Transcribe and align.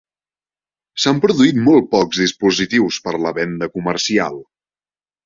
S'han 1.03 1.19
produït 1.25 1.59
molt 1.67 1.87
pocs 1.91 2.21
dispositius 2.21 2.97
per 3.09 3.13
a 3.19 3.21
la 3.27 3.35
venda 3.41 3.69
comercial. 3.77 4.41